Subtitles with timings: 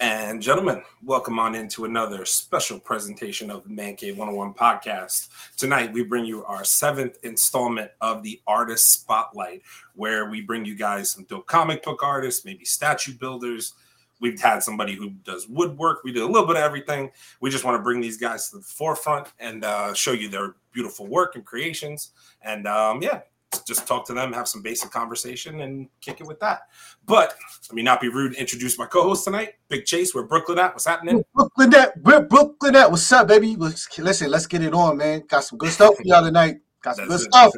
[0.00, 5.28] And gentlemen, welcome on into another special presentation of the Man Cave 101 podcast.
[5.58, 9.60] Tonight, we bring you our seventh installment of the Artist Spotlight,
[9.94, 13.74] where we bring you guys some dope comic book artists, maybe statue builders.
[14.20, 16.02] We've had somebody who does woodwork.
[16.02, 17.10] We do a little bit of everything.
[17.42, 20.54] We just want to bring these guys to the forefront and uh, show you their
[20.72, 22.12] beautiful work and creations.
[22.40, 23.20] And um, yeah,
[23.66, 26.62] just talk to them, have some basic conversation, and kick it with that.
[27.06, 27.34] But
[27.68, 28.34] let me not be rude.
[28.34, 30.14] Introduce my co-host tonight, Big Chase.
[30.14, 30.72] Where Brooklyn at?
[30.72, 31.24] What's happening?
[31.34, 32.90] Brooklyn at where Brooklyn at?
[32.90, 33.56] What's up, baby?
[33.56, 35.24] Let's, Listen, let's get it on, man.
[35.28, 36.58] Got some good stuff for y'all tonight.
[36.82, 37.52] Got some good stuff.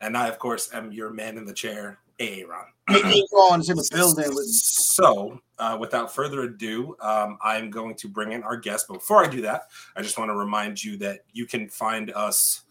[0.00, 2.66] And I, of course, am your man in the chair, Aaron.
[2.88, 4.52] Aaron is in the building with me.
[4.52, 8.86] So, uh, without further ado, um, I'm going to bring in our guest.
[8.88, 12.10] But before I do that, I just want to remind you that you can find
[12.12, 12.62] us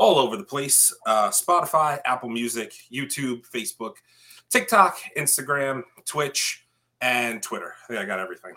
[0.00, 3.96] all over the place uh, Spotify, Apple Music, YouTube, Facebook,
[4.48, 6.66] TikTok, Instagram, Twitch,
[7.02, 7.74] and Twitter.
[7.84, 8.54] I think I got everything.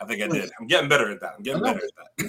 [0.00, 0.50] I think I did.
[0.58, 1.34] I'm getting better at that.
[1.36, 2.28] I'm getting better at that.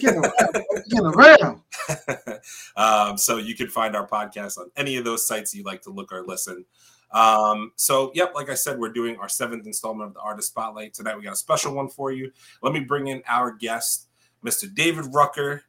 [0.89, 1.61] Getting around.
[1.95, 2.41] around.
[3.11, 5.91] um, so you can find our podcast on any of those sites you like to
[5.91, 6.65] look or listen.
[7.11, 10.93] Um, so, yep, like I said, we're doing our seventh installment of the Artist Spotlight.
[10.93, 12.31] Tonight, we got a special one for you.
[12.61, 14.07] Let me bring in our guest,
[14.43, 14.73] Mr.
[14.73, 15.63] David Rucker.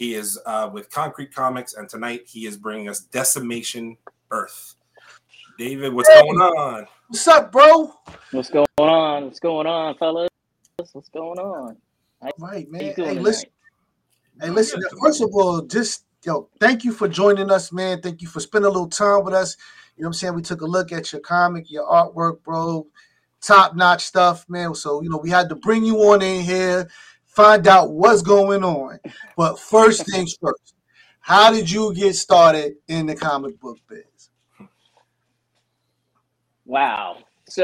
[0.00, 3.98] He is uh, with Konkret Comics, and tonight he is bringing us Decimation
[4.30, 4.76] Earth.
[5.58, 6.86] David, what's hey, going on?
[7.08, 7.92] What's up, bro?
[8.30, 9.26] What's going on?
[9.26, 10.30] What's going on, fellas?
[10.94, 11.76] What's going on?
[12.22, 12.80] All right, man.
[12.80, 13.20] Hey, tonight?
[13.20, 13.50] listen.
[14.40, 14.80] Hey, listen.
[15.02, 18.00] First of all, just yo, thank you for joining us, man.
[18.00, 19.58] Thank you for spending a little time with us.
[19.98, 20.34] You know what I'm saying?
[20.34, 22.86] We took a look at your comic, your artwork, bro.
[23.42, 24.74] Top notch stuff, man.
[24.74, 26.88] So, you know, we had to bring you on in here
[27.42, 28.98] find out what's going on.
[29.36, 30.74] But first things first,
[31.20, 34.30] how did you get started in the comic book biz?
[36.66, 37.18] Wow.
[37.48, 37.62] So,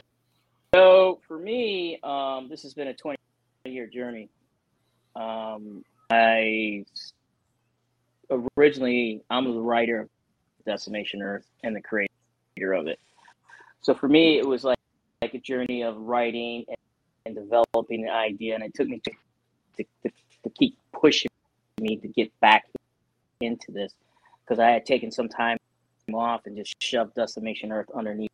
[0.74, 3.18] so for me, um, this has been a 20
[3.66, 4.30] year journey.
[5.14, 6.84] Um, I
[8.56, 10.08] originally, I'm the writer of
[10.64, 12.98] Decimation Earth and the creator of it.
[13.82, 14.78] So for me, it was like,
[15.22, 16.76] like a journey of writing and,
[17.26, 19.00] and developing an idea, and it took me
[19.76, 20.10] to to,
[20.44, 21.30] to, keep pushing
[21.80, 22.66] me to get back
[23.40, 23.94] into this
[24.44, 25.58] because I had taken some time
[26.14, 28.30] off and just shoved Decimation Earth underneath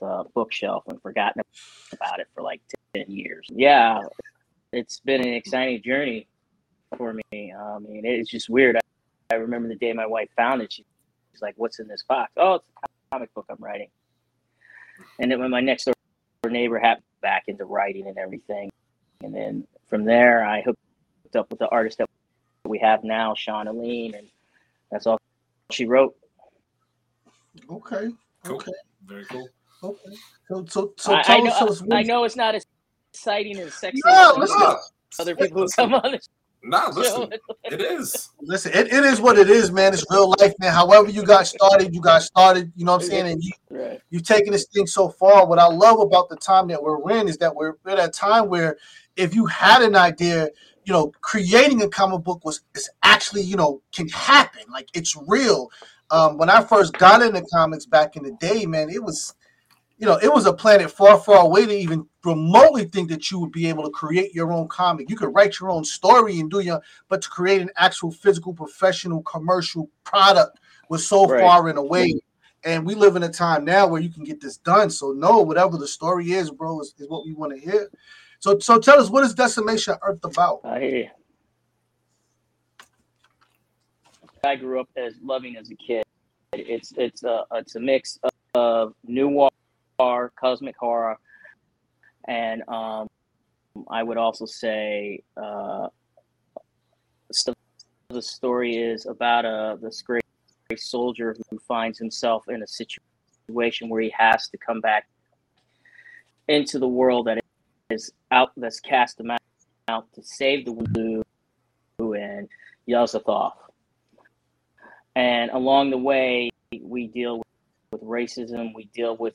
[0.00, 1.42] a bookshelf and forgotten
[1.92, 2.60] about it for like
[2.94, 3.46] 10 years.
[3.50, 4.00] Yeah,
[4.72, 6.28] it's been an exciting journey
[6.96, 7.52] for me.
[7.52, 8.76] I mean, it's just weird.
[8.76, 10.72] I, I remember the day my wife found it.
[10.72, 10.84] She,
[11.32, 12.32] she's like, What's in this box?
[12.36, 13.88] Oh, it's a comic book I'm writing.
[15.18, 15.94] And then when my next door
[16.50, 18.70] neighbor happened back into writing and everything.
[19.26, 20.78] And then from there, I hooked
[21.34, 22.08] up with the artist that
[22.64, 24.28] we have now, Sean Aline, and
[24.88, 25.18] that's all
[25.72, 26.14] she wrote.
[27.68, 28.10] Okay.
[28.44, 28.56] Cool.
[28.56, 28.72] Okay.
[29.04, 29.48] Very cool.
[29.82, 30.16] Okay.
[30.48, 32.64] So, so, so I, I, know, I know it's not as
[33.12, 34.52] exciting and sexy no, as
[35.18, 36.28] other people who come on this
[36.66, 37.32] Nah, listen,
[37.64, 38.30] it is.
[38.40, 39.92] Listen, it, it is what it is, man.
[39.92, 40.72] It's real life, man.
[40.72, 42.72] However you got started, you got started.
[42.74, 43.28] You know what I'm saying?
[43.28, 44.00] And you, right.
[44.10, 45.46] you've taken this thing so far.
[45.46, 48.48] What I love about the time that we're in is that we're at a time
[48.48, 48.76] where
[49.16, 50.50] if you had an idea,
[50.84, 54.62] you know, creating a comic book was is actually, you know, can happen.
[54.68, 55.70] Like it's real.
[56.10, 59.34] Um, when I first got into comics back in the day, man, it was,
[59.98, 63.38] you know, it was a planet far, far away to even remotely think that you
[63.38, 65.08] would be able to create your own comic.
[65.08, 68.52] You could write your own story and do your, but to create an actual physical,
[68.52, 70.58] professional, commercial product
[70.90, 71.40] was so right.
[71.40, 72.14] far and away.
[72.64, 74.90] And we live in a time now where you can get this done.
[74.90, 77.88] So no, whatever the story is, bro, is, is what we want to hear.
[78.40, 80.60] So, so tell us what is Decimation Earth about?
[80.64, 81.08] I hear you.
[84.44, 86.04] I grew up as loving as a kid.
[86.52, 88.18] It's it's a it's a mix
[88.54, 88.94] of
[89.98, 91.18] noir, cosmic horror,
[92.26, 93.08] and um,
[93.88, 95.88] I would also say uh,
[98.08, 100.22] the story is about a this great
[100.76, 105.08] soldier who finds himself in a situation where he has to come back
[106.48, 107.38] into the world that
[107.90, 109.30] is out that's cast him
[109.88, 111.22] out to save the blue
[112.14, 112.48] and
[112.88, 113.52] Yuzathoth.
[115.14, 116.50] And along the way,
[116.80, 117.42] we deal
[117.90, 118.74] with racism.
[118.74, 119.34] We deal with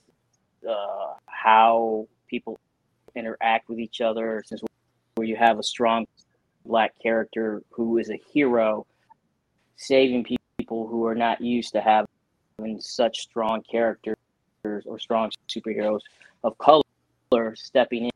[0.67, 2.59] uh, how people
[3.15, 4.43] interact with each other.
[4.45, 4.61] Since
[5.15, 6.07] where you have a strong
[6.65, 8.85] black character who is a hero,
[9.75, 10.23] saving
[10.57, 14.15] people who are not used to having such strong characters
[14.63, 16.01] or strong superheroes
[16.43, 16.83] of color
[17.55, 18.11] stepping in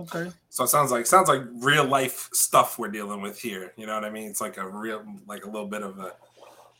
[0.00, 0.30] Okay.
[0.48, 3.72] So it sounds like sounds like real life stuff we're dealing with here.
[3.76, 4.30] You know what I mean?
[4.30, 6.14] It's like a real like a little bit of a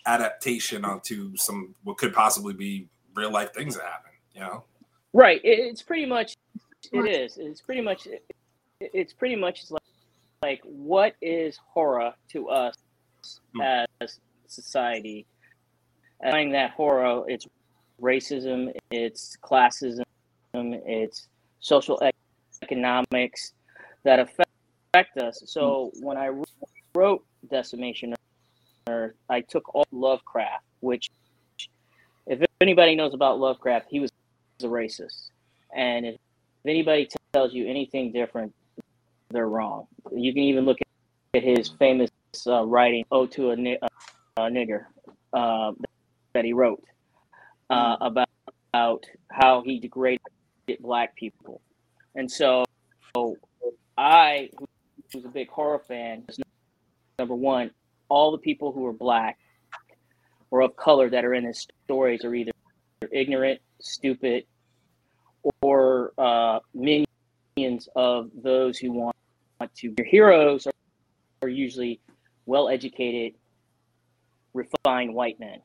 [0.07, 4.65] adaptation onto some what could possibly be real life things that happen, you know?
[5.13, 5.41] Right.
[5.43, 6.37] It's pretty much.
[6.93, 7.37] It is.
[7.39, 8.09] It's pretty much.
[8.81, 9.83] It's pretty much like,
[10.43, 12.75] like what is horror to us
[13.57, 13.87] mm.
[14.01, 15.27] as society?
[16.23, 17.47] And that horror, it's
[18.01, 20.03] racism, it's classism,
[20.55, 21.29] it's
[21.61, 22.01] social
[22.63, 23.55] economics
[24.05, 25.43] that affect us.
[25.47, 26.31] So when I
[26.95, 28.15] wrote Decimation
[28.91, 31.11] Earth, I took all Lovecraft, which,
[32.27, 34.11] if anybody knows about Lovecraft, he was
[34.63, 35.31] a racist.
[35.75, 36.17] And if
[36.67, 38.53] anybody tells you anything different,
[39.31, 39.87] they're wrong.
[40.13, 40.79] You can even look
[41.35, 42.11] at his famous
[42.47, 43.89] uh, writing, "Oh to a, Ni- uh,
[44.37, 44.87] a Nigger,"
[45.33, 45.73] uh,
[46.35, 46.83] that he wrote
[47.71, 48.29] uh, about,
[48.73, 50.21] about how he degraded
[50.81, 51.61] black people.
[52.15, 52.65] And so
[53.97, 54.51] I,
[55.13, 56.25] who's a big horror fan,
[57.19, 57.71] number one,
[58.11, 59.39] all the people who are black
[60.51, 62.53] or of color that are in his stories are either
[63.11, 64.45] ignorant, stupid,
[65.63, 69.17] or uh, minions of those who want
[69.77, 69.95] to.
[69.97, 70.73] Your heroes are,
[71.43, 72.01] are usually
[72.47, 73.39] well educated,
[74.53, 75.61] refined white men.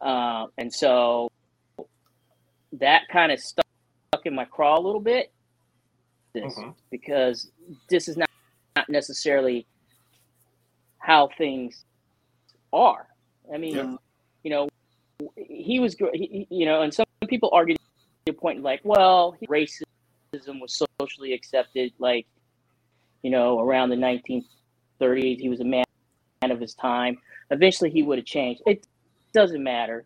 [0.00, 1.30] Uh, and so
[2.72, 3.66] that kind of stuck
[4.24, 5.32] in my craw a little bit
[6.32, 6.70] this mm-hmm.
[6.90, 7.50] because
[7.88, 8.30] this is not,
[8.76, 9.66] not necessarily
[11.00, 11.84] how things
[12.72, 13.06] are.
[13.52, 13.94] I mean, yeah.
[14.44, 14.68] you know,
[15.36, 17.76] he was, he, you know, and some people argue
[18.26, 22.26] the point like, well, racism was socially accepted, like,
[23.22, 25.40] you know, around the 1930s.
[25.40, 25.84] He was a man
[26.42, 27.18] of his time.
[27.50, 28.62] Eventually, he would have changed.
[28.66, 28.86] It
[29.32, 30.04] doesn't matter.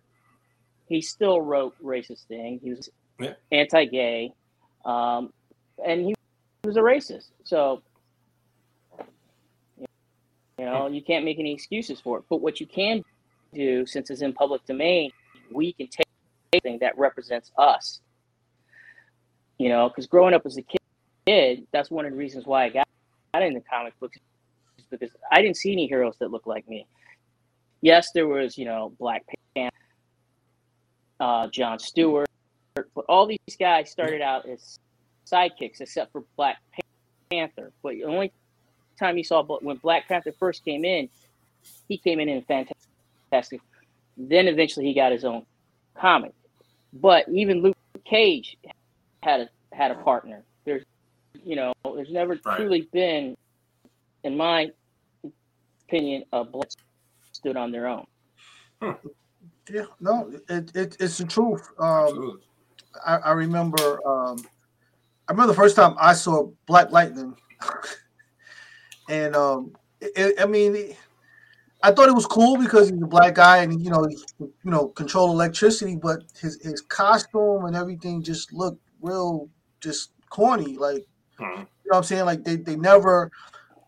[0.89, 2.63] He still wrote racist things.
[2.63, 2.89] He was
[3.19, 3.35] yeah.
[3.53, 4.33] anti-gay,
[4.85, 5.33] um,
[5.85, 6.15] and he
[6.65, 7.31] was a racist.
[7.45, 7.83] So,
[10.65, 12.25] you know, you can't make any excuses for it.
[12.31, 13.05] But what you can
[13.53, 15.11] do, since it's in public domain,
[15.53, 16.07] we can take
[16.55, 18.01] anything that represents us.
[19.59, 20.65] You know, because growing up as a
[21.27, 22.89] kid, that's one of the reasons why I got,
[23.35, 24.17] got into comic books,
[24.91, 26.87] because I didn't see any heroes that looked like me.
[27.83, 29.23] Yes, there was, you know, Black
[29.55, 29.77] Panther,
[31.21, 32.31] uh, John Stewart,
[32.75, 34.79] but all these guys started out as
[35.31, 36.57] sidekicks, except for Black
[37.31, 37.71] Panther.
[37.83, 38.33] But the only
[38.99, 41.09] time you saw when Black Panther first came in,
[41.89, 43.61] he came in in fantastic.
[44.17, 45.45] Then eventually he got his own
[45.95, 46.33] comic.
[46.93, 48.57] But even Luke Cage
[49.23, 50.43] had a had a partner.
[50.65, 50.85] There's,
[51.45, 52.57] you know, there's never right.
[52.57, 53.37] truly been,
[54.23, 54.71] in my
[55.87, 56.69] opinion, a black
[57.33, 58.07] stood on their own.
[58.81, 58.93] Hmm.
[59.71, 61.69] Yeah, no, it, it, it's the truth.
[61.79, 62.41] Um,
[63.05, 64.39] I, I, remember, um,
[65.27, 67.35] I remember the first time I saw Black Lightning,
[69.09, 70.95] and um, it, I mean,
[71.83, 74.71] I thought it was cool because he's a black guy and you know, he, you
[74.71, 79.49] know, control electricity, but his his costume and everything just looked real,
[79.81, 80.77] just corny.
[80.77, 81.07] Like,
[81.39, 81.45] hmm.
[81.45, 83.31] you know, what I'm saying, like they they never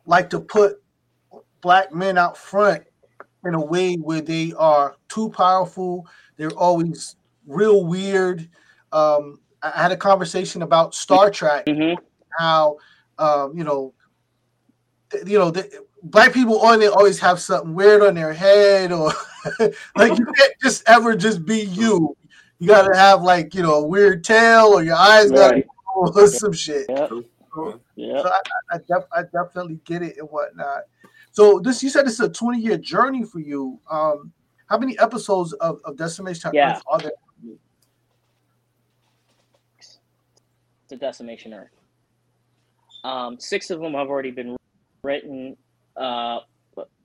[0.04, 0.82] like to put
[1.61, 2.85] black men out front
[3.44, 6.06] in a way where they are too powerful.
[6.37, 8.49] They're always real weird.
[8.92, 12.00] Um, I had a conversation about Star Trek, mm-hmm.
[12.38, 12.76] how
[13.18, 13.94] um, you know,
[15.26, 19.12] you know, the, black people on there always have something weird on their head, or
[19.96, 22.16] like you can't just ever just be you.
[22.58, 25.64] You got to have like you know a weird tail, or your eyes right.
[25.64, 25.76] got
[26.16, 26.86] or some shit.
[26.88, 27.08] Yeah.
[27.08, 28.22] So, yeah.
[28.22, 30.82] So I, I, def- I definitely get it and whatnot.
[31.32, 33.78] So this you said this is a 20 year journey for you.
[33.90, 34.32] Um,
[34.66, 36.76] how many episodes of, of Decimation yeah.
[36.76, 37.12] Earth are there?
[40.88, 41.70] To Decimation Earth.
[43.04, 44.56] Um, six of them have already been
[45.06, 45.56] written.
[45.96, 46.40] Uh,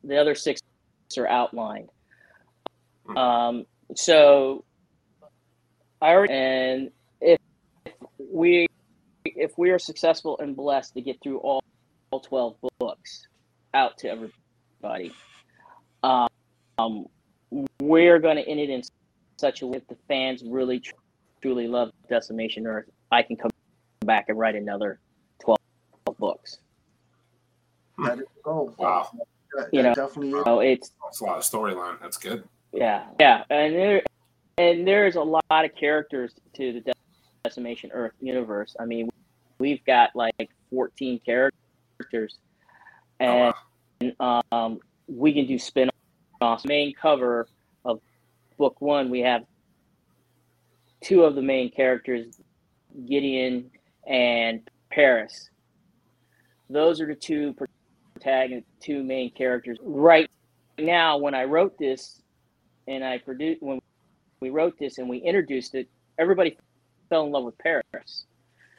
[0.03, 0.61] the other six
[1.17, 1.89] are outlined.
[3.05, 3.17] Hmm.
[3.17, 3.65] Um,
[3.95, 4.63] so
[6.01, 7.39] I already and if
[8.17, 8.67] we
[9.25, 11.61] if we are successful and blessed to get through all,
[12.11, 13.27] all 12 books
[13.73, 15.13] out to everybody.
[16.03, 17.05] Um,
[17.79, 18.81] we're going to end it in
[19.37, 20.81] such a way that the fans really
[21.41, 22.85] truly love Decimation Earth.
[23.11, 23.51] I can come
[24.01, 25.10] back and write another 12 books.
[28.05, 29.09] That is oh, wow.
[29.55, 31.99] That, you know, definitely you know, it's, it's a lot of storyline.
[32.01, 32.43] That's good.
[32.73, 34.01] Yeah, yeah, and there
[34.57, 36.93] and there's a lot of characters to the
[37.43, 38.75] Decimation Earth universe.
[38.79, 39.09] I mean,
[39.59, 42.37] we've got like 14 characters
[43.19, 43.53] and
[44.01, 44.41] oh, wow.
[44.51, 46.65] um, we can do spin-offs.
[46.65, 47.47] Main cover
[47.85, 48.01] of
[48.57, 49.43] book one, we have
[51.01, 52.39] two of the main characters,
[53.07, 53.69] Gideon
[54.07, 55.49] and Paris.
[56.69, 57.53] Those are the two
[58.21, 59.77] protagonists, two main characters.
[59.81, 60.29] Right
[60.77, 62.21] now, when I wrote this,
[62.87, 63.79] and I produced when
[64.39, 65.87] we wrote this and we introduced it,
[66.17, 66.57] everybody
[67.09, 68.25] fell in love with Paris,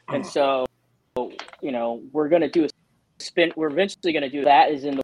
[0.09, 0.65] and so
[1.61, 2.69] you know we're going to do a
[3.19, 3.51] spin.
[3.55, 4.71] We're eventually going to do that.
[4.71, 4.99] Is in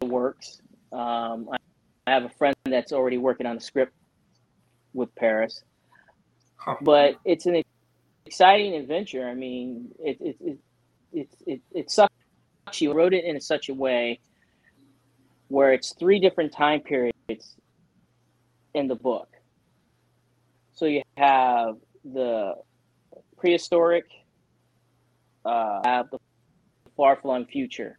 [0.00, 0.60] the works.
[0.92, 1.48] Um,
[2.06, 3.92] I have a friend that's already working on a script
[4.92, 5.64] with Paris,
[6.56, 6.76] huh.
[6.82, 7.62] but it's an
[8.26, 9.26] exciting adventure.
[9.28, 10.58] I mean, it it it
[11.12, 12.14] it it, it sucks.
[12.72, 14.20] She wrote it in such a way
[15.48, 17.56] where it's three different time periods
[18.74, 19.28] in the book.
[20.72, 22.54] So you have the
[23.36, 24.06] prehistoric,
[25.44, 26.18] uh, have the
[26.96, 27.98] far flung future,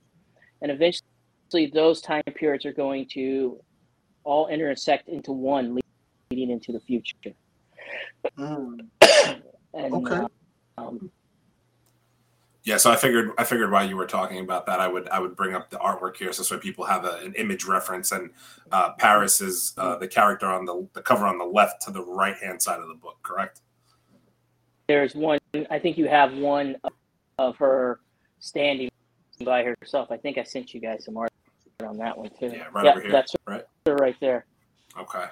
[0.62, 3.60] and eventually those time periods are going to
[4.26, 5.80] all intersect into one,
[6.30, 7.14] leading into the future.
[8.38, 8.88] Mm.
[9.74, 10.16] and, okay.
[10.16, 10.28] Uh,
[12.66, 15.20] yeah, so I figured I figured while you were talking about that, I would I
[15.20, 18.12] would bring up the artwork here, so so people have a, an image reference.
[18.12, 18.32] And
[18.72, 22.04] uh, Paris is uh, the character on the the cover on the left to the
[22.04, 23.62] right hand side of the book, correct?
[24.88, 25.38] There's one.
[25.70, 26.76] I think you have one
[27.38, 28.00] of her
[28.40, 28.90] standing
[29.44, 30.10] by herself.
[30.12, 31.32] I think I sent you guys some art
[31.86, 32.48] on that one too.
[32.48, 33.12] Yeah, right yep, over here.
[33.12, 34.48] That's right, right there.
[35.00, 35.26] Okay.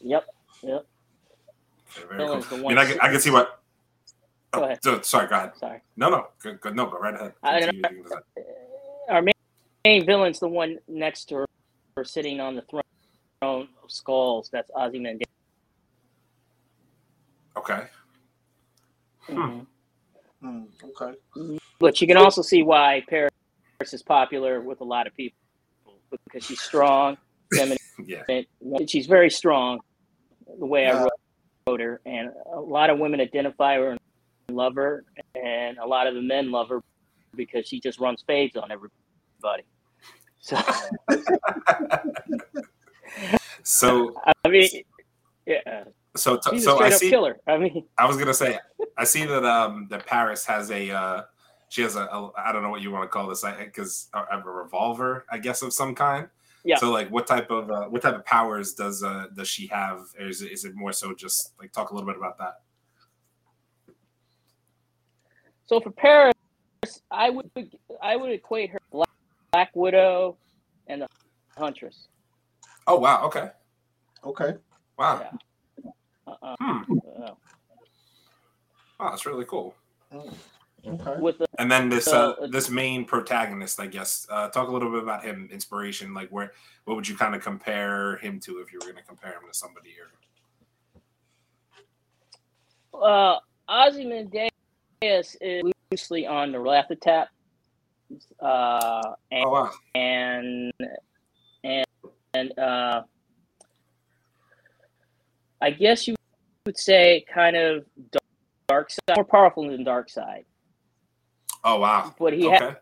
[0.00, 0.24] Yep.
[0.62, 0.86] Yep.
[2.08, 2.58] Okay, cool.
[2.58, 3.59] I mean, I can, I can see what
[4.52, 4.78] Go ahead.
[4.82, 5.52] So, sorry, go ahead.
[5.56, 5.80] Sorry.
[5.96, 7.34] No, no, go, go, no, go right ahead.
[9.08, 9.34] Our main,
[9.84, 11.46] main villain's the one next to her,
[11.96, 12.82] her sitting on the throne
[13.42, 14.48] of skulls.
[14.52, 15.28] That's Ozymandias.
[17.56, 17.82] Okay.
[19.28, 19.60] Mm-hmm.
[20.42, 20.62] Hmm.
[20.84, 21.58] okay.
[21.78, 23.30] But you can also see why Paris
[23.92, 25.36] is popular with a lot of people
[26.24, 27.16] because she's strong,
[27.54, 27.78] feminine.
[28.04, 28.22] yeah.
[28.86, 29.80] She's very strong.
[30.58, 31.06] The way I
[31.68, 33.96] wrote her, and a lot of women identify her
[34.54, 35.04] love her,
[35.34, 36.80] and a lot of the men love her
[37.34, 39.64] because she just runs fades on everybody.
[40.40, 40.58] So,
[43.62, 44.14] so
[44.44, 44.68] I mean,
[45.46, 45.84] yeah.
[46.16, 47.10] So, t- so I see.
[47.10, 47.38] Killer.
[47.46, 48.58] I mean, I was gonna say,
[48.96, 51.22] I see that um that Paris has a uh
[51.68, 54.24] she has a a I don't know what you want to call this because I
[54.30, 56.28] have a revolver I guess of some kind.
[56.64, 56.76] Yeah.
[56.76, 60.06] So like, what type of uh, what type of powers does uh does she have?
[60.18, 62.60] Or is it, is it more so just like talk a little bit about that?
[65.70, 66.34] So for Paris,
[67.12, 67.48] I would
[68.02, 69.08] I would equate her Black,
[69.52, 70.36] Black Widow
[70.88, 71.06] and the
[71.56, 72.08] Huntress.
[72.88, 73.24] Oh wow!
[73.26, 73.50] Okay.
[74.24, 74.54] Okay.
[74.98, 75.20] Wow.
[75.20, 75.90] Yeah.
[76.26, 76.56] Uh-uh.
[76.60, 76.98] Hmm.
[77.22, 77.30] Uh,
[78.98, 79.76] wow, that's really cool.
[80.12, 80.34] Mm.
[80.88, 81.20] Okay.
[81.20, 84.26] With the, and then this uh, uh, this main protagonist, I guess.
[84.28, 86.12] Uh, talk a little bit about him, inspiration.
[86.12, 86.50] Like, where
[86.86, 89.42] what would you kind of compare him to if you were going to compare him
[89.48, 90.10] to somebody here?
[92.92, 93.36] Uh,
[93.68, 94.50] Ozymandias
[95.02, 95.36] is
[95.90, 97.26] loosely on Nyarlathotep.
[98.40, 99.70] Uh, and, oh, wow.
[99.94, 100.72] and
[101.62, 101.86] and
[102.34, 103.02] and uh,
[105.60, 106.16] I guess you
[106.66, 107.84] would say kind of
[108.68, 110.44] dark, Darkseid, more powerful than Darkseid.
[111.62, 112.14] Oh wow!
[112.18, 112.58] But he okay.
[112.58, 112.76] has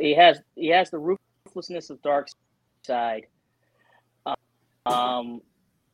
[0.00, 2.28] he has he has the ruthlessness of dark
[2.84, 3.26] side.
[4.86, 5.42] Um,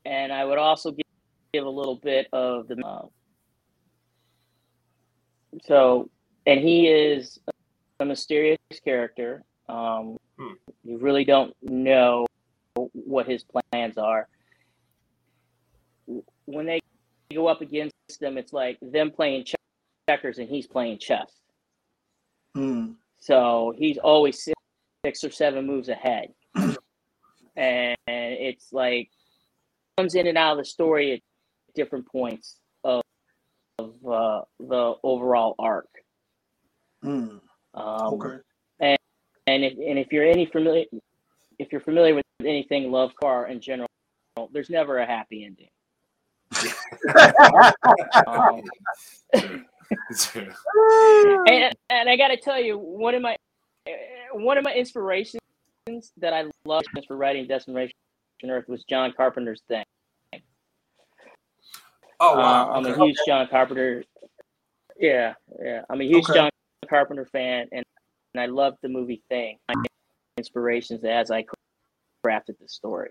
[0.04, 1.06] and I would also give,
[1.54, 3.06] give a little bit of the uh,
[5.64, 6.10] so
[6.46, 7.38] and he is
[8.00, 9.44] a mysterious character.
[9.68, 10.52] Um, hmm.
[10.84, 12.26] You really don't know
[12.74, 14.28] what his plans are.
[16.46, 16.80] When they
[17.32, 19.46] go up against them, it's like them playing
[20.08, 21.30] checkers and he's playing chess.
[22.54, 22.92] Hmm.
[23.18, 24.58] So he's always six,
[25.04, 26.32] six or seven moves ahead,
[27.56, 29.10] and it's like
[29.96, 31.20] comes in and out of the story at
[31.74, 32.56] different points
[33.78, 35.88] of uh, the overall arc.
[37.04, 37.40] Mm.
[37.74, 38.36] Um, okay.
[38.80, 38.98] And
[39.46, 40.84] and if and if you're any familiar,
[41.58, 43.88] if you're familiar with anything Lovecraft in general,
[44.52, 45.68] there's never a happy ending.
[48.26, 48.62] um,
[51.48, 53.36] and, and I got to tell you, one of my
[54.32, 55.40] one of my inspirations
[56.18, 57.92] that I love for writing Decimation
[58.44, 59.84] Earth was John Carpenter's thing.
[62.24, 62.70] Oh wow!
[62.70, 64.04] Uh, I'm a huge John Carpenter.
[64.96, 65.82] Yeah, yeah.
[65.90, 66.34] I'm a huge okay.
[66.34, 66.50] John
[66.88, 67.84] Carpenter fan, and,
[68.34, 69.58] and I love the movie Thing.
[69.68, 69.74] My
[70.38, 71.44] inspirations as I
[72.24, 73.10] crafted the story.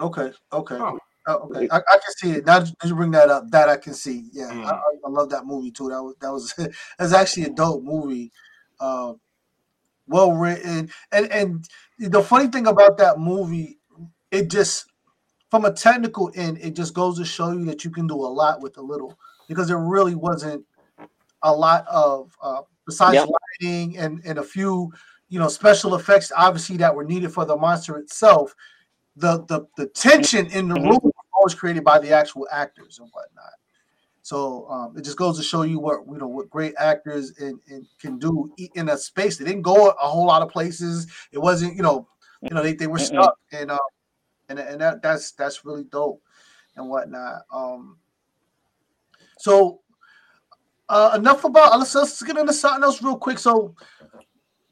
[0.00, 0.32] Okay.
[0.52, 0.74] Okay.
[0.74, 0.98] Oh.
[1.30, 2.46] Oh, okay, I, I, can see it.
[2.46, 4.30] Now that you bring that up, that I can see.
[4.32, 4.64] Yeah, mm.
[4.64, 5.90] I, I, love that movie too.
[5.90, 6.54] That was that was
[6.98, 8.32] that's actually a dope movie.
[8.80, 9.12] Uh,
[10.06, 13.78] well written, and and the funny thing about that movie,
[14.30, 14.86] it just
[15.50, 18.26] from a technical end, it just goes to show you that you can do a
[18.26, 20.64] lot with a little because there really wasn't
[21.42, 23.28] a lot of uh, besides yep.
[23.60, 24.92] lighting and and a few
[25.28, 28.54] you know special effects obviously that were needed for the monster itself.
[29.16, 30.88] The the the tension in the mm-hmm.
[30.88, 33.52] room was always created by the actual actors and whatnot.
[34.22, 37.58] So um, it just goes to show you what you know what great actors and,
[37.68, 39.38] and can do in a space.
[39.38, 41.06] They didn't go a whole lot of places.
[41.32, 42.06] It wasn't you know
[42.42, 43.78] you know they, they were stuck and uh,
[44.48, 46.22] and and that that's that's really dope
[46.76, 47.42] and whatnot.
[47.52, 47.98] Um,
[49.38, 49.80] so
[50.88, 53.38] uh, enough about let's, let's get into something else real quick.
[53.38, 53.74] So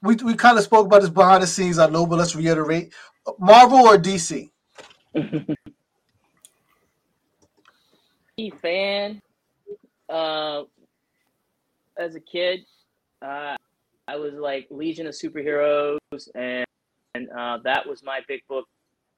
[0.03, 2.93] we we kind of spoke about this behind the scenes, I know, but let's reiterate:
[3.39, 4.51] Marvel or DC?
[8.61, 9.23] fan
[10.11, 10.63] uh,
[11.99, 12.61] as a kid,
[13.23, 13.57] uh,
[14.09, 15.99] I was like Legion of Superheroes,
[16.35, 16.67] and,
[17.15, 18.67] and uh, that was my big book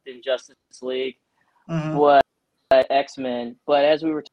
[0.09, 1.17] in Justice League.
[1.69, 1.97] Mm-hmm.
[1.99, 2.23] But
[2.71, 3.57] uh, X Men.
[3.67, 4.25] But as we were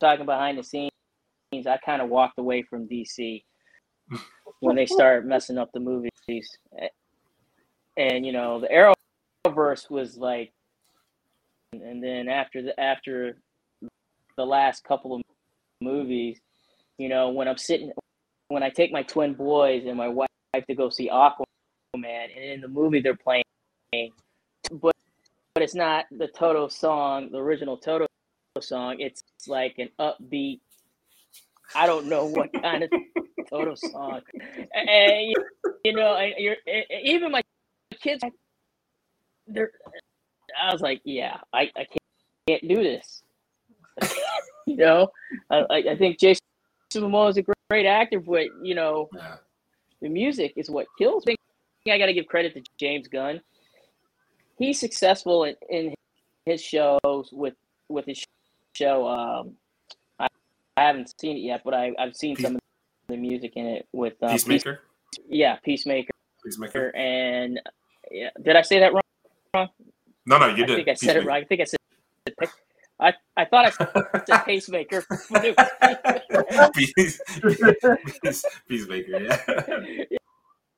[0.00, 0.90] talking behind the scenes,
[1.66, 3.42] I kind of walked away from DC
[4.60, 6.10] when they started messing up the movies.
[7.96, 8.94] And you know, the
[9.46, 10.52] Arrowverse was like,
[11.72, 13.38] and then after the after
[14.36, 15.22] the last couple of
[15.80, 16.40] movies.
[16.98, 17.92] You know, when I'm sitting,
[18.48, 21.44] when I take my twin boys and my wife to go see Aquaman,
[21.94, 23.44] and in the movie they're playing,
[24.70, 24.91] but
[25.54, 28.06] but it's not the Toto song, the original Toto
[28.60, 28.96] song.
[29.00, 30.60] It's like an upbeat.
[31.74, 32.90] I don't know what kind of
[33.48, 34.20] Toto song,
[34.74, 35.34] and
[35.84, 36.56] you, know, you're
[37.04, 37.42] even my
[38.00, 38.22] kids.
[39.46, 39.70] They're.
[40.62, 41.98] I was like, yeah, I, I can't,
[42.46, 43.22] can't do this.
[44.66, 45.08] you know,
[45.50, 46.42] I, I think Jason
[46.94, 49.36] Momoa is a great, great actor, but you know, yeah.
[50.00, 51.36] the music is what kills me.
[51.90, 53.40] I got to give credit to James Gunn.
[54.62, 55.94] He's successful in, in
[56.46, 57.00] his shows
[57.32, 57.54] with
[57.88, 58.24] with his
[58.74, 59.08] show.
[59.08, 59.56] Um,
[60.20, 60.28] I,
[60.76, 62.60] I haven't seen it yet, but I, I've seen Peace, some of
[63.08, 64.82] the music in it with uh, Peacemaker.
[65.14, 66.12] Peace, yeah, Peacemaker.
[66.44, 66.94] Peacemaker.
[66.94, 67.60] And
[68.12, 69.68] yeah, did I say that wrong?
[70.26, 70.70] No, no, you I did.
[70.70, 71.42] I think I said it right.
[71.42, 71.78] I think I said
[73.00, 75.04] I, I thought I said pacemaker.
[76.74, 77.20] Peace,
[78.68, 80.04] peacemaker, yeah.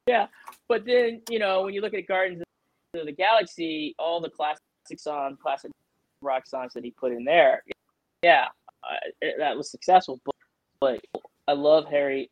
[0.07, 0.27] Yeah,
[0.69, 2.44] but then you know when you look at Guardians
[3.01, 4.63] of the Galaxy, all the classic
[4.97, 5.71] songs, classic
[6.21, 7.63] rock songs that he put in there,
[8.23, 8.47] yeah,
[8.83, 10.21] uh, that was successful.
[10.25, 10.35] But,
[10.81, 12.31] but I love Harry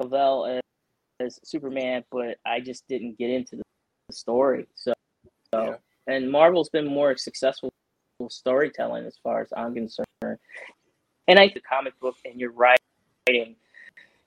[0.00, 0.62] Cavill as,
[1.20, 3.62] as, Superman, but I just didn't get into the,
[4.08, 4.66] the story.
[4.74, 4.92] So,
[5.52, 6.14] so yeah.
[6.14, 7.72] and Marvel's been more successful
[8.28, 10.06] storytelling as far as I'm concerned.
[10.22, 13.56] And I think the comic book and your writing,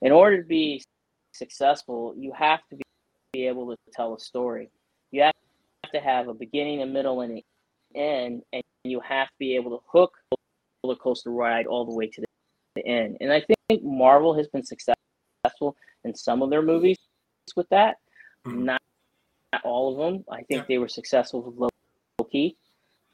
[0.01, 0.84] in order to be
[1.34, 2.78] successful, you have to
[3.34, 4.69] be able to tell a story.
[5.12, 5.34] You have
[5.95, 7.41] to have a beginning, a middle, and an
[7.95, 10.38] end, and you have to be able to hook the
[10.84, 12.21] roller coaster ride all the way to
[12.75, 13.17] the end.
[13.19, 16.97] And I think Marvel has been successful in some of their movies
[17.55, 17.95] with that.
[18.45, 18.65] Mm-hmm.
[18.65, 18.81] Not,
[19.53, 20.25] not all of them.
[20.29, 20.65] I think yeah.
[20.67, 21.71] they were successful with
[22.19, 22.58] Loki.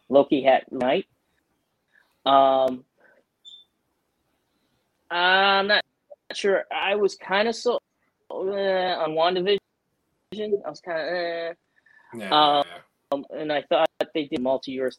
[0.10, 1.06] Loki had night.
[2.26, 2.84] Um,
[5.10, 5.84] I'm not
[6.34, 6.66] sure.
[6.72, 7.80] I was kind of so
[8.30, 9.58] uh, on WandaVision.
[10.66, 11.54] I was kind of, eh.
[12.14, 12.64] Yeah,
[13.12, 14.98] um, and I thought they did multiverse,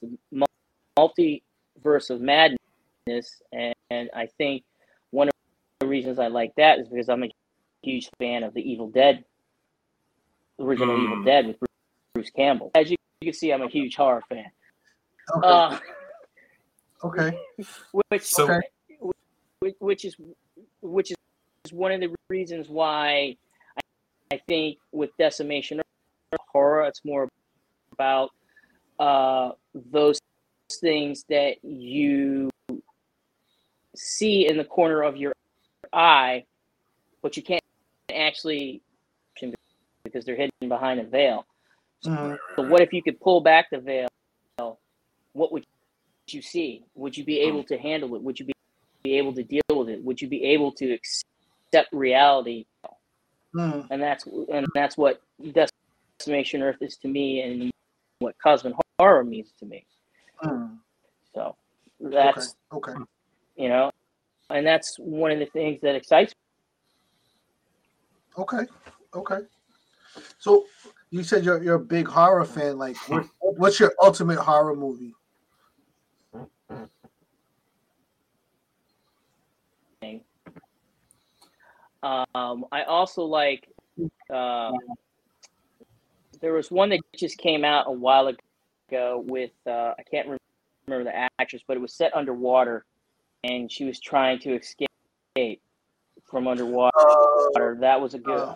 [0.99, 4.65] multiverse of madness, and, and I think
[5.11, 5.35] one of
[5.81, 7.31] the reasons I like that is because I'm a
[7.83, 9.25] huge fan of the Evil Dead,
[10.61, 11.05] original mm.
[11.05, 11.57] Evil Dead with
[12.15, 12.71] Bruce Campbell.
[12.75, 14.47] As you, you can see, I'm a huge horror fan.
[15.37, 15.47] Okay.
[15.47, 15.79] Uh,
[17.05, 17.39] okay.
[17.93, 19.75] Which so, okay.
[19.79, 20.17] which is
[20.81, 23.37] which is one of the reasons why
[23.77, 23.81] I,
[24.33, 25.81] I think with decimation
[26.53, 27.29] horror, it's more
[27.93, 28.31] about
[28.99, 30.19] uh, those
[30.81, 32.51] things that you
[33.95, 35.33] see in the corner of your
[35.93, 36.45] eye,
[37.23, 37.63] but you can't
[38.15, 38.83] actually
[40.05, 41.47] because they're hidden behind a veil.
[42.05, 42.35] Mm-hmm.
[42.57, 44.09] So, what if you could pull back the veil
[45.33, 45.65] what would
[46.29, 46.85] you see?
[46.95, 48.23] Would you be able to handle it?
[48.23, 48.47] Would you
[49.03, 50.03] be able to deal with it?
[50.05, 52.67] Would you be able to accept reality?
[53.55, 53.87] Mm.
[53.91, 55.23] And that's and that's what
[56.23, 57.73] Decimation Earth is to me, and
[58.21, 59.85] what cosmic horror means to me.
[60.45, 60.79] Mm.
[61.35, 61.57] So
[61.99, 62.93] that's okay.
[62.93, 63.01] okay.
[63.57, 63.91] You know,
[64.49, 66.33] and that's one of the things that excites
[68.37, 68.43] me.
[68.43, 68.67] Okay.
[69.17, 69.39] Okay.
[70.39, 70.65] So
[71.11, 72.79] you said you're you're a big horror fan.
[72.79, 75.15] Like, what, what's your ultimate horror movie?
[82.05, 83.69] Um, I also like.
[84.33, 84.73] Uh,
[86.43, 88.31] there was one that just came out a while
[88.91, 90.39] ago with uh, I can't
[90.89, 92.85] remember the actress, but it was set underwater,
[93.45, 95.63] and she was trying to escape
[96.25, 96.91] from underwater.
[97.57, 98.35] Uh, that was a good.
[98.37, 98.55] Uh,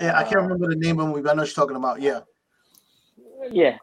[0.00, 1.28] yeah, I can't remember the name of the movie.
[1.28, 2.00] I know she's talking about.
[2.00, 2.20] Yeah.
[3.50, 3.78] Yeah.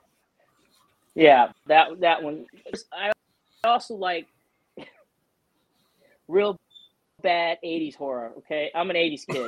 [1.16, 2.46] Yeah, that that one.
[2.94, 3.12] I
[3.64, 4.28] also like
[6.28, 6.58] real
[7.24, 8.34] bad '80s horror.
[8.40, 9.48] Okay, I'm an '80s kid.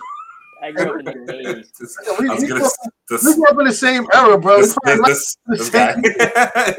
[0.62, 2.20] I grew up in the '80s.
[2.20, 2.72] we, we, grew up,
[3.10, 4.62] this, we grew up in the same era, bro.
[4.62, 5.94] This, this, this, this guy,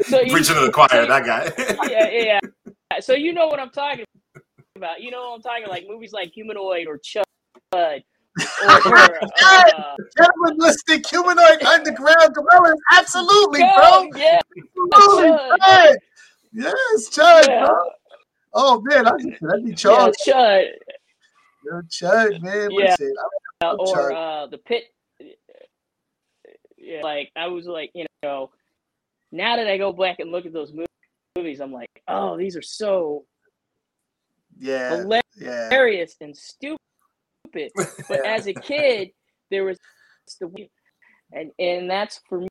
[0.05, 1.51] so preaching to the choir, so that guy.
[1.89, 2.99] yeah, yeah.
[2.99, 4.05] So you know what I'm talking
[4.75, 5.01] about.
[5.01, 7.23] You know what I'm talking like movies like Humanoid or Chud.
[7.73, 8.01] Or,
[8.65, 12.79] or, uh, Cannibalistic humanoid underground gorillas.
[12.93, 14.07] Absolutely, bro.
[14.15, 14.39] Yeah.
[14.93, 15.97] Absolutely.
[16.53, 17.65] Yes, Chud, yeah.
[17.65, 17.75] bro.
[18.53, 20.13] Oh man, I that'd be Chud.
[20.25, 20.65] Yeah, Chud.
[21.63, 22.69] Yo, Chud, man.
[22.71, 22.95] Yeah.
[23.61, 24.85] Uh, or uh, the pit.
[26.77, 28.49] Yeah, like I was like, you know,
[29.31, 30.73] now that I go back and look at those
[31.35, 33.25] movies, I'm like, oh, these are so
[34.59, 36.25] yeah, hilarious yeah.
[36.25, 36.79] and stupid.
[37.53, 39.11] But as a kid,
[39.51, 39.77] there was
[40.39, 40.67] the
[41.33, 42.45] and and that's for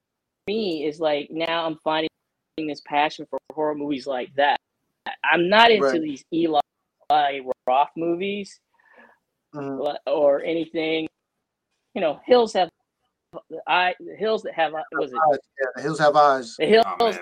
[0.47, 2.09] me is like now I'm finding
[2.59, 4.59] this passion for horror movies like that.
[5.25, 6.01] I'm not into right.
[6.01, 6.61] these Eli
[7.67, 8.61] Roth movies
[9.55, 9.97] mm-hmm.
[10.07, 11.09] or anything.
[11.95, 12.71] You know, hills have
[13.49, 13.95] the eye.
[14.01, 15.19] The hills that have was it?
[15.61, 16.57] Yeah, the hills have eyes.
[16.57, 16.85] The hills.
[17.01, 17.13] Oh,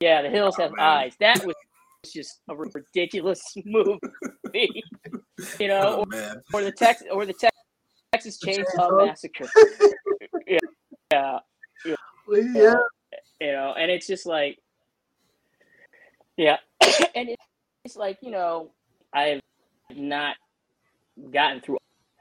[0.00, 0.86] yeah, the hills oh, have man.
[0.86, 1.14] eyes.
[1.20, 1.54] That was
[2.06, 4.82] just a ridiculous movie.
[5.58, 6.18] you know, oh,
[6.52, 7.34] or, or, the Texas or the
[8.12, 9.46] Texas Chainsaw Massacre.
[10.46, 10.58] yeah,
[11.12, 11.38] yeah,
[11.84, 11.94] yeah.
[12.54, 12.74] yeah.
[13.40, 14.58] You know, and it's just like,
[16.36, 16.56] yeah,
[17.14, 17.30] and
[17.84, 18.70] it's like you know,
[19.12, 19.39] I've
[19.96, 20.36] not
[21.32, 21.78] gotten through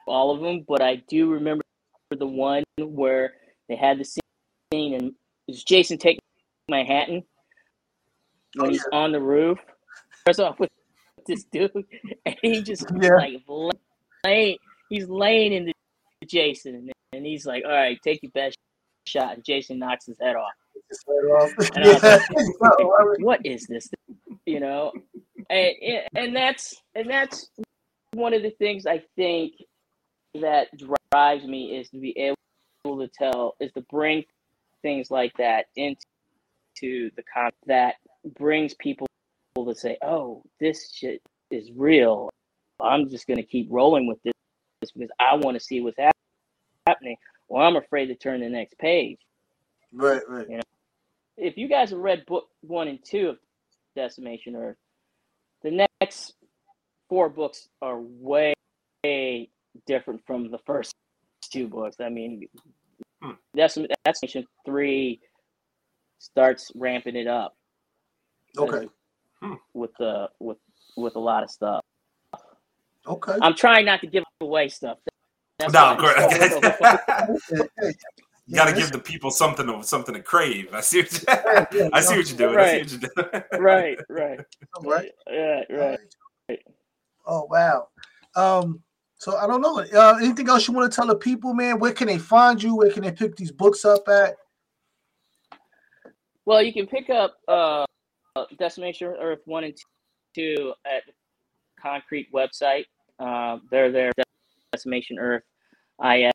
[0.08, 1.64] all of them, but I do remember
[2.12, 3.34] the one where
[3.68, 5.14] they had the scene and
[5.48, 6.20] it's Jason taking
[6.70, 7.24] Manhattan
[8.56, 9.60] when oh, he's on the roof.
[10.26, 10.70] First off with
[11.28, 11.72] this dude,
[12.26, 13.16] and he just yeah.
[13.16, 13.34] like
[14.26, 14.58] laying,
[14.90, 15.74] he's laying into
[16.28, 18.58] Jason, and he's like, "All right, take your best
[19.08, 20.52] shot," and Jason knocks his head off.
[21.76, 22.22] And like,
[23.20, 23.90] what is this?
[24.46, 24.92] You know,
[25.50, 25.76] and
[26.16, 27.50] and that's and that's
[28.14, 29.54] one of the things I think
[30.36, 30.68] that
[31.12, 34.24] drives me is to be able to tell is to bring
[34.82, 35.96] things like that into
[36.82, 37.96] the con that
[38.38, 39.08] brings people
[39.56, 42.30] to say, "Oh, this shit is real.
[42.82, 44.34] I'm just going to keep rolling with this
[44.82, 45.98] because I want to see what's
[46.88, 49.20] happening, or I'm afraid to turn the next page."
[49.92, 50.48] Right, right.
[50.50, 50.64] You know,
[51.38, 53.38] if you guys have read book one and two of
[53.96, 54.78] Decimation Earth,
[55.64, 56.34] the next
[57.10, 58.54] four books are way
[59.86, 60.94] different from the first
[61.42, 61.98] two books.
[62.00, 62.48] I mean,
[63.22, 63.32] hmm.
[63.56, 65.20] Decimation three
[66.20, 67.56] starts ramping it up.
[68.58, 68.88] Okay.
[69.42, 69.54] Hmm.
[69.74, 70.58] With the with
[70.98, 71.82] with a lot of stuff.
[73.08, 73.36] Okay.
[73.42, 74.98] I'm trying not to give away stuff.
[75.58, 76.16] That's no, great.
[78.50, 80.70] You got to give the people something to something to crave.
[80.74, 82.56] I see what you, I see what you're doing.
[82.56, 82.82] Right.
[82.82, 83.44] I see what you're doing.
[83.64, 84.40] right, right,
[84.82, 86.00] right, yeah, right.
[87.28, 87.90] Oh wow.
[88.36, 88.82] Um,
[89.18, 89.80] so I don't know.
[89.80, 91.78] Uh, anything else you want to tell the people, man?
[91.78, 92.76] Where can they find you?
[92.76, 94.36] Where can they pick these books up at?
[96.46, 97.86] Well, you can pick up uh,
[98.58, 99.78] Decimation Earth one and
[100.34, 101.04] two at
[101.80, 102.86] Konkret website.
[103.20, 104.12] Uh, they're there,
[104.72, 105.44] Decimation Earth
[106.04, 106.32] IX,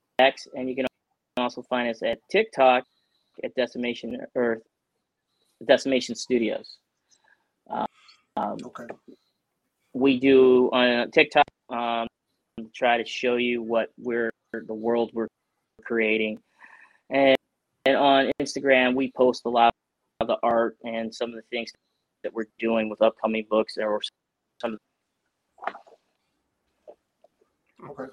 [0.55, 0.87] and you can
[1.37, 2.85] also find us at TikTok
[3.43, 4.63] at Decimation Earth,
[5.67, 6.79] Decimation Studios.
[7.69, 8.87] Um, okay.
[9.93, 12.07] We do on TikTok um,
[12.75, 15.29] try to show you what we're the world we're
[15.83, 16.39] creating,
[17.11, 17.37] and
[17.87, 19.75] and on Instagram we post a lot
[20.21, 21.73] of the art and some of the things
[22.23, 24.01] that we're doing with upcoming books or
[24.61, 24.79] some.
[27.89, 28.05] Okay.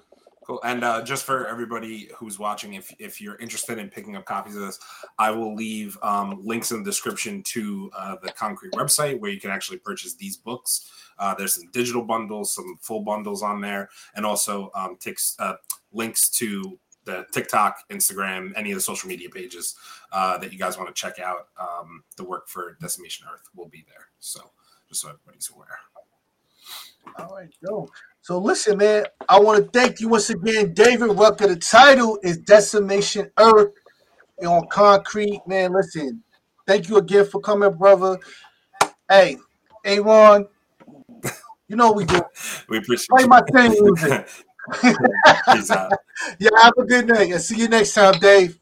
[0.44, 0.60] Cool.
[0.64, 4.56] And uh, just for everybody who's watching, if if you're interested in picking up copies
[4.56, 4.78] of this,
[5.18, 9.40] I will leave um, links in the description to uh, the Konkret website where you
[9.40, 10.90] can actually purchase these books.
[11.18, 15.54] Uh, there's some digital bundles, some full bundles on there, and also um, ticks, uh,
[15.92, 19.76] links to the TikTok, Instagram, any of the social media pages
[20.12, 21.48] uh, that you guys want to check out.
[21.60, 24.06] Um, the work for Decimation Earth will be there.
[24.18, 24.50] So
[24.88, 25.78] just so everybody's aware.
[27.18, 27.88] All right, Joe.
[28.22, 31.48] So listen, man, I want to thank you once again, David Rucker.
[31.48, 33.72] The title is Decimation Earth
[34.46, 35.46] on Konkret.
[35.48, 36.22] Man, listen,
[36.66, 38.18] thank you again for coming, brother.
[39.10, 39.38] Hey,
[39.84, 40.46] Aaron,
[41.68, 42.22] you know we do.
[42.68, 44.18] We appreciate Play my theme music.
[46.40, 47.32] yeah, have a good night.
[47.32, 48.58] I'll see you next time, Dave.